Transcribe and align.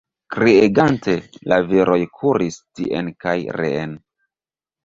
Kriegante, 0.35 1.13
la 1.53 1.59
viroj 1.67 1.99
kuris 2.21 2.57
tien 2.81 3.15
kaj 3.27 3.37
reen. 3.63 3.95